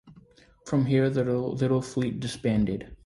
From 0.65 0.87
here 0.87 1.11
the 1.11 1.23
little 1.23 1.81
fleet 1.83 2.19
disbanded. 2.19 2.97